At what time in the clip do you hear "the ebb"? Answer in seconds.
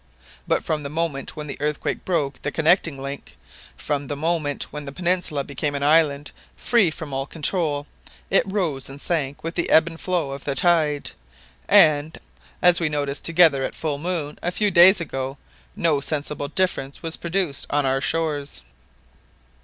9.53-9.85